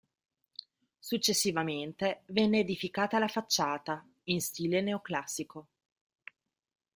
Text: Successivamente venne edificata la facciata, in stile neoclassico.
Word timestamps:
Successivamente 0.97 2.23
venne 2.29 2.57
edificata 2.61 3.19
la 3.19 3.27
facciata, 3.27 4.03
in 4.23 4.41
stile 4.41 4.81
neoclassico. 4.81 5.67